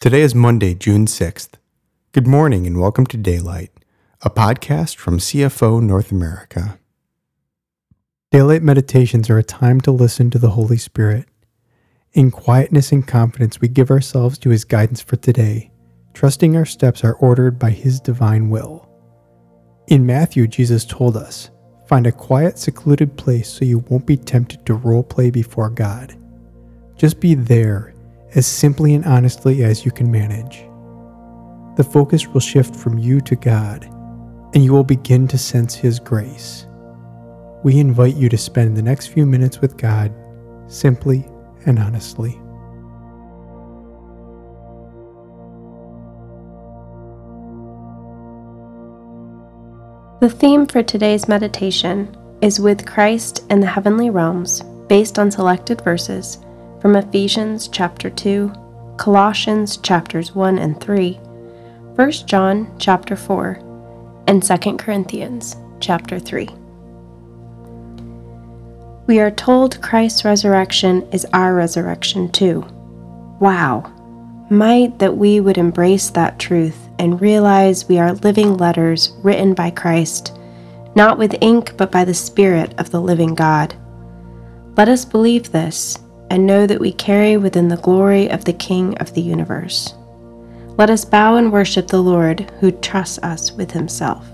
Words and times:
Today 0.00 0.22
is 0.22 0.34
Monday, 0.34 0.72
June 0.72 1.04
6th. 1.04 1.50
Good 2.12 2.26
morning 2.26 2.66
and 2.66 2.80
welcome 2.80 3.04
to 3.08 3.18
Daylight, 3.18 3.70
a 4.22 4.30
podcast 4.30 4.96
from 4.96 5.18
CFO 5.18 5.82
North 5.82 6.10
America. 6.10 6.78
Daylight 8.30 8.62
meditations 8.62 9.28
are 9.28 9.36
a 9.36 9.42
time 9.42 9.78
to 9.82 9.90
listen 9.90 10.30
to 10.30 10.38
the 10.38 10.52
Holy 10.52 10.78
Spirit. 10.78 11.26
In 12.14 12.30
quietness 12.30 12.92
and 12.92 13.06
confidence, 13.06 13.60
we 13.60 13.68
give 13.68 13.90
ourselves 13.90 14.38
to 14.38 14.48
His 14.48 14.64
guidance 14.64 15.02
for 15.02 15.16
today, 15.16 15.70
trusting 16.14 16.56
our 16.56 16.64
steps 16.64 17.04
are 17.04 17.16
ordered 17.16 17.58
by 17.58 17.68
His 17.68 18.00
divine 18.00 18.48
will. 18.48 18.88
In 19.88 20.06
Matthew, 20.06 20.46
Jesus 20.46 20.86
told 20.86 21.14
us, 21.14 21.50
Find 21.86 22.06
a 22.06 22.12
quiet, 22.12 22.58
secluded 22.58 23.18
place 23.18 23.52
so 23.52 23.66
you 23.66 23.80
won't 23.90 24.06
be 24.06 24.16
tempted 24.16 24.64
to 24.64 24.72
role 24.72 25.02
play 25.02 25.28
before 25.28 25.68
God. 25.68 26.16
Just 26.96 27.20
be 27.20 27.34
there 27.34 27.92
as 28.34 28.46
simply 28.46 28.94
and 28.94 29.04
honestly 29.04 29.64
as 29.64 29.84
you 29.84 29.90
can 29.90 30.10
manage. 30.10 30.64
The 31.76 31.84
focus 31.84 32.26
will 32.28 32.40
shift 32.40 32.76
from 32.76 32.98
you 32.98 33.20
to 33.22 33.36
God, 33.36 33.84
and 34.54 34.64
you 34.64 34.72
will 34.72 34.84
begin 34.84 35.26
to 35.28 35.38
sense 35.38 35.74
His 35.74 35.98
grace. 35.98 36.66
We 37.62 37.78
invite 37.78 38.16
you 38.16 38.28
to 38.28 38.38
spend 38.38 38.76
the 38.76 38.82
next 38.82 39.08
few 39.08 39.26
minutes 39.26 39.60
with 39.60 39.76
God 39.76 40.12
simply 40.66 41.26
and 41.66 41.78
honestly. 41.78 42.40
The 50.20 50.28
theme 50.28 50.66
for 50.66 50.82
today's 50.82 51.28
meditation 51.28 52.14
is 52.42 52.60
with 52.60 52.86
Christ 52.86 53.44
in 53.50 53.60
the 53.60 53.66
heavenly 53.66 54.10
realms, 54.10 54.60
based 54.86 55.18
on 55.18 55.30
selected 55.30 55.80
verses 55.82 56.38
from 56.80 56.96
Ephesians 56.96 57.68
chapter 57.68 58.08
2, 58.08 58.50
Colossians 58.96 59.76
chapters 59.76 60.34
1 60.34 60.58
and 60.58 60.80
3, 60.80 61.12
1 61.14 62.10
John 62.24 62.74
chapter 62.78 63.16
4, 63.16 64.24
and 64.26 64.42
2 64.42 64.76
Corinthians 64.78 65.56
chapter 65.78 66.18
3. 66.18 66.48
We 69.06 69.20
are 69.20 69.30
told 69.30 69.82
Christ's 69.82 70.24
resurrection 70.24 71.06
is 71.12 71.26
our 71.34 71.54
resurrection 71.54 72.30
too. 72.32 72.64
Wow! 73.40 73.92
Might 74.48 74.98
that 75.00 75.16
we 75.16 75.40
would 75.40 75.58
embrace 75.58 76.08
that 76.10 76.38
truth 76.38 76.88
and 76.98 77.20
realize 77.20 77.88
we 77.88 77.98
are 77.98 78.12
living 78.14 78.56
letters 78.56 79.12
written 79.22 79.52
by 79.52 79.70
Christ, 79.70 80.38
not 80.94 81.18
with 81.18 81.36
ink 81.42 81.76
but 81.76 81.92
by 81.92 82.04
the 82.06 82.14
Spirit 82.14 82.74
of 82.78 82.90
the 82.90 83.00
living 83.00 83.34
God. 83.34 83.74
Let 84.76 84.88
us 84.88 85.04
believe 85.04 85.52
this 85.52 85.98
and 86.30 86.46
know 86.46 86.66
that 86.66 86.80
we 86.80 86.92
carry 86.92 87.36
within 87.36 87.68
the 87.68 87.76
glory 87.76 88.30
of 88.30 88.44
the 88.44 88.52
King 88.52 88.96
of 88.98 89.12
the 89.14 89.20
universe. 89.20 89.94
Let 90.78 90.88
us 90.88 91.04
bow 91.04 91.36
and 91.36 91.52
worship 91.52 91.88
the 91.88 92.00
Lord 92.00 92.50
who 92.60 92.70
trusts 92.70 93.18
us 93.18 93.52
with 93.52 93.72
himself. 93.72 94.24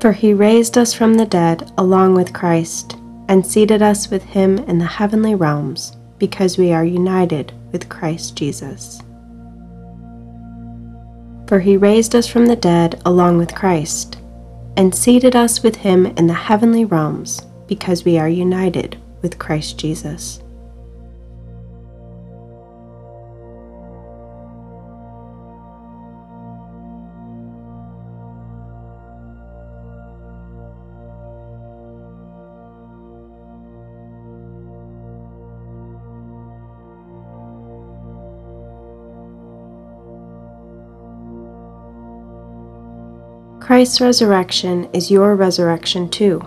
For 0.00 0.12
he 0.12 0.32
raised 0.32 0.78
us 0.78 0.94
from 0.94 1.14
the 1.14 1.26
dead 1.26 1.70
along 1.78 2.14
with 2.14 2.32
Christ 2.32 2.96
and 3.32 3.46
seated 3.46 3.80
us 3.80 4.10
with 4.10 4.22
him 4.22 4.58
in 4.58 4.76
the 4.76 4.84
heavenly 4.84 5.34
realms, 5.34 5.96
because 6.18 6.58
we 6.58 6.70
are 6.70 6.84
united 6.84 7.50
with 7.72 7.88
Christ 7.88 8.36
Jesus. 8.36 9.00
For 11.46 11.58
he 11.58 11.78
raised 11.78 12.14
us 12.14 12.26
from 12.26 12.44
the 12.44 12.56
dead 12.56 13.00
along 13.06 13.38
with 13.38 13.54
Christ, 13.54 14.18
and 14.76 14.94
seated 14.94 15.34
us 15.34 15.62
with 15.62 15.76
him 15.76 16.04
in 16.04 16.26
the 16.26 16.34
heavenly 16.34 16.84
realms, 16.84 17.40
because 17.66 18.04
we 18.04 18.18
are 18.18 18.28
united 18.28 19.00
with 19.22 19.38
Christ 19.38 19.78
Jesus. 19.78 20.41
Christ's 43.62 44.00
resurrection 44.00 44.90
is 44.92 45.08
your 45.08 45.36
resurrection 45.36 46.08
too. 46.08 46.42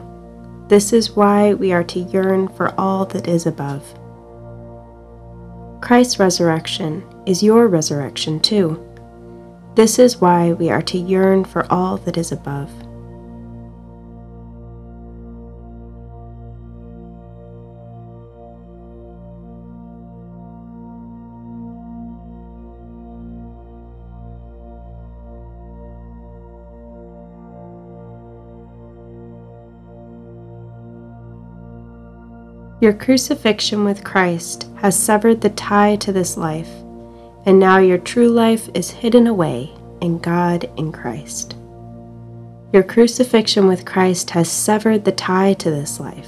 This 0.68 0.92
is 0.92 1.12
why 1.12 1.54
we 1.54 1.72
are 1.72 1.86
to 1.86 2.02
yearn 2.02 2.50
for 2.50 2.78
all 2.78 3.06
that 3.06 3.30
is 3.30 3.46
above. 3.46 3.82
Christ's 5.82 6.20
resurrection 6.20 7.06
is 7.26 7.42
your 7.42 7.70
resurrection 7.70 8.42
too. 8.42 8.86
This 9.76 9.98
is 9.98 10.20
why 10.20 10.52
we 10.52 10.70
are 10.70 10.82
to 10.82 10.98
yearn 10.98 11.46
for 11.46 11.66
all 11.72 11.96
that 12.00 12.18
is 12.18 12.34
above. 12.34 12.70
Your 32.82 32.92
crucifixion 32.92 33.86
with 33.86 34.04
Christ 34.04 34.68
has 34.82 35.00
severed 35.00 35.40
the 35.40 35.50
tie 35.52 35.96
to 35.98 36.12
this 36.12 36.36
life, 36.36 36.70
and 37.46 37.58
now 37.58 37.78
your 37.78 37.98
true 37.98 38.28
life 38.28 38.70
is 38.74 38.90
hidden 38.90 39.28
away 39.28 39.72
in 40.02 40.18
God 40.18 40.70
in 40.76 40.92
Christ. 40.92 41.56
Your 42.74 42.84
crucifixion 42.84 43.68
with 43.68 43.86
Christ 43.86 44.32
has 44.32 44.52
severed 44.52 45.06
the 45.06 45.14
tie 45.14 45.54
to 45.54 45.72
this 45.72 46.02
life, 46.02 46.28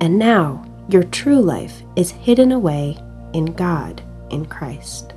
and 0.00 0.18
now 0.18 0.64
your 0.88 1.02
true 1.02 1.42
life 1.42 1.82
is 1.96 2.12
hidden 2.12 2.50
away 2.50 2.96
in 3.34 3.44
God 3.44 4.00
in 4.30 4.46
Christ. 4.46 5.12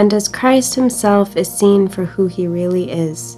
And 0.00 0.14
as 0.14 0.28
Christ 0.28 0.76
Himself 0.76 1.36
is 1.36 1.52
seen 1.52 1.86
for 1.86 2.06
who 2.06 2.26
He 2.26 2.46
really 2.46 2.90
is, 2.90 3.36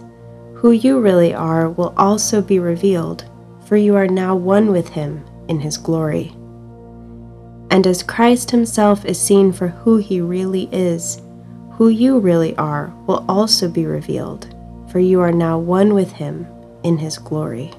who 0.54 0.70
you 0.70 1.00
really 1.00 1.34
are 1.34 1.68
will 1.68 1.92
also 1.96 2.40
be 2.40 2.60
revealed, 2.60 3.24
for 3.66 3.76
you 3.76 3.96
are 3.96 4.06
now 4.06 4.36
one 4.36 4.70
with 4.70 4.90
Him 4.90 5.24
in 5.48 5.58
His 5.58 5.76
glory. 5.76 6.28
And 7.72 7.84
as 7.84 8.04
Christ 8.04 8.52
Himself 8.52 9.04
is 9.04 9.20
seen 9.20 9.50
for 9.52 9.66
who 9.66 9.96
He 9.96 10.20
really 10.20 10.68
is, 10.70 11.20
who 11.72 11.88
you 11.88 12.20
really 12.20 12.56
are 12.58 12.94
will 13.08 13.24
also 13.28 13.68
be 13.68 13.84
revealed, 13.84 14.54
for 14.88 15.00
you 15.00 15.18
are 15.18 15.32
now 15.32 15.58
one 15.58 15.94
with 15.94 16.12
Him 16.12 16.46
in 16.84 16.96
His 16.96 17.18
glory. 17.18 17.72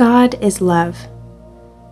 God 0.00 0.42
is 0.42 0.62
love. 0.62 0.96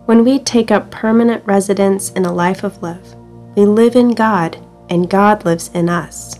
When 0.07 0.23
we 0.23 0.39
take 0.39 0.71
up 0.71 0.89
permanent 0.89 1.45
residence 1.45 2.09
in 2.13 2.25
a 2.25 2.33
life 2.33 2.63
of 2.63 2.81
love, 2.81 3.15
we 3.55 3.65
live 3.65 3.95
in 3.95 4.15
God 4.15 4.57
and 4.89 5.07
God 5.07 5.45
lives 5.45 5.69
in 5.75 5.89
us. 5.89 6.39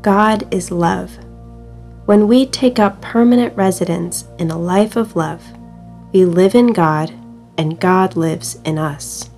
God 0.00 0.46
is 0.54 0.70
love. 0.70 1.10
When 2.04 2.28
we 2.28 2.46
take 2.46 2.78
up 2.78 3.02
permanent 3.02 3.56
residence 3.56 4.24
in 4.38 4.52
a 4.52 4.56
life 4.56 4.94
of 4.94 5.16
love, 5.16 5.42
we 6.12 6.24
live 6.24 6.54
in 6.54 6.68
God 6.68 7.12
and 7.58 7.80
God 7.80 8.14
lives 8.14 8.60
in 8.64 8.78
us. 8.78 9.28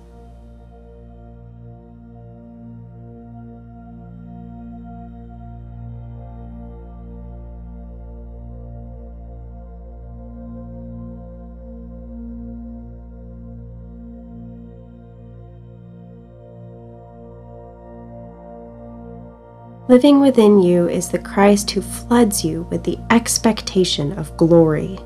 Living 19.87 20.19
within 20.19 20.63
you 20.63 20.89
is 20.89 21.09
the 21.09 21.19
Christ 21.19 21.69
who 21.69 21.79
floods 21.79 22.43
you 22.43 22.63
with 22.71 22.83
the 22.83 22.97
expectation 23.11 24.13
of 24.13 24.35
glory. 24.35 24.97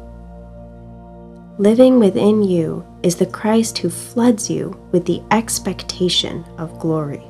Living 1.58 2.00
within 2.00 2.42
you 2.42 2.86
is 3.04 3.18
the 3.18 3.26
Christ 3.26 3.78
who 3.80 3.90
floods 3.90 4.50
you 4.50 4.80
with 4.94 5.06
the 5.06 5.22
expectation 5.32 6.46
of 6.58 6.80
glory. 6.80 7.29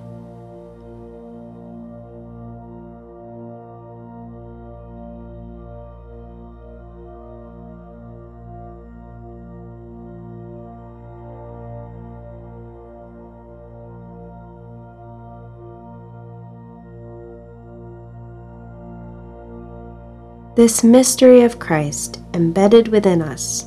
This 20.56 20.84
mystery 20.84 21.42
of 21.42 21.60
Christ, 21.60 22.20
embedded 22.34 22.88
within 22.88 23.22
us, 23.22 23.66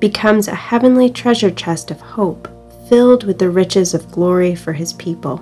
becomes 0.00 0.48
a 0.48 0.54
heavenly 0.54 1.08
treasure 1.08 1.50
chest 1.50 1.90
of 1.90 2.00
hope 2.00 2.48
filled 2.88 3.24
with 3.24 3.38
the 3.38 3.48
riches 3.48 3.94
of 3.94 4.10
glory 4.10 4.54
for 4.54 4.72
his 4.72 4.92
people. 4.94 5.40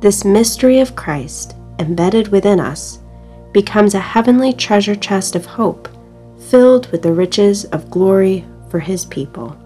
This 0.00 0.24
mystery 0.24 0.80
of 0.80 0.96
Christ, 0.96 1.54
embedded 1.78 2.28
within 2.28 2.58
us, 2.58 2.98
becomes 3.52 3.94
a 3.94 4.00
heavenly 4.00 4.52
treasure 4.52 4.96
chest 4.96 5.36
of 5.36 5.46
hope 5.46 5.88
filled 6.50 6.90
with 6.90 7.02
the 7.02 7.12
riches 7.12 7.64
of 7.66 7.90
glory 7.90 8.44
for 8.68 8.80
his 8.80 9.04
people. 9.04 9.56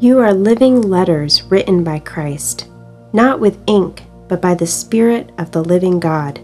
You 0.00 0.18
are 0.20 0.32
living 0.32 0.80
letters 0.80 1.42
written 1.42 1.84
by 1.84 1.98
Christ, 1.98 2.66
not 3.12 3.38
with 3.38 3.58
ink, 3.66 4.02
but 4.28 4.40
by 4.40 4.54
the 4.54 4.66
Spirit 4.66 5.30
of 5.36 5.50
the 5.50 5.62
living 5.62 6.00
God. 6.00 6.38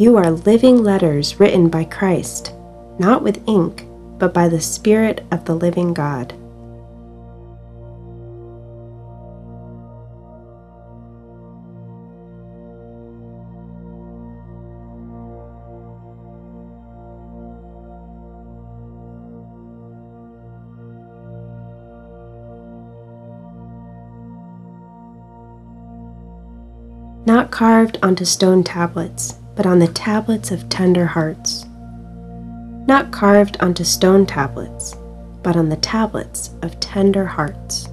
You 0.00 0.16
are 0.16 0.30
living 0.30 0.82
letters 0.82 1.38
written 1.38 1.68
by 1.68 1.84
Christ, 1.84 2.54
not 2.98 3.22
with 3.22 3.46
ink, 3.46 3.86
but 4.16 4.32
by 4.32 4.48
the 4.48 4.62
Spirit 4.62 5.26
of 5.30 5.44
the 5.44 5.54
living 5.54 5.92
God. 5.92 6.32
Not 27.26 27.50
carved 27.50 27.98
onto 28.04 28.24
stone 28.24 28.62
tablets, 28.62 29.32
but 29.56 29.66
on 29.66 29.80
the 29.80 29.88
tablets 29.88 30.52
of 30.52 30.68
tender 30.68 31.06
hearts. 31.06 31.66
Not 32.86 33.10
carved 33.10 33.56
onto 33.58 33.82
stone 33.82 34.26
tablets, 34.26 34.94
but 35.42 35.56
on 35.56 35.68
the 35.68 35.76
tablets 35.76 36.50
of 36.62 36.78
tender 36.78 37.26
hearts. 37.26 37.88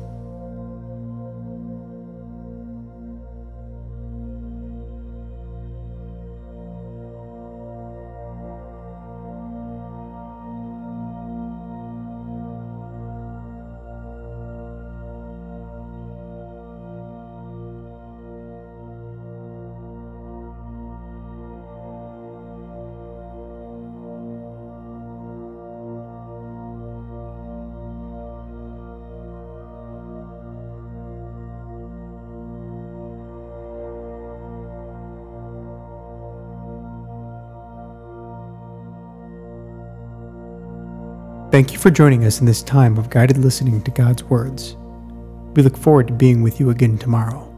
Thank 41.54 41.72
you 41.72 41.78
for 41.78 41.92
joining 41.92 42.26
us 42.26 42.40
in 42.40 42.48
this 42.48 42.64
time 42.64 42.98
of 42.98 43.12
guided 43.12 43.38
listening 43.38 43.80
to 43.84 43.92
God's 43.92 44.24
words. 44.24 44.76
We 45.56 45.62
look 45.62 45.78
forward 45.78 46.08
to 46.08 46.14
being 46.16 46.42
with 46.42 46.60
you 46.60 46.72
again 46.72 46.98
tomorrow. 46.98 47.53